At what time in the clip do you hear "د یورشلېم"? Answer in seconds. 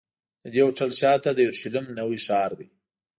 1.33-1.85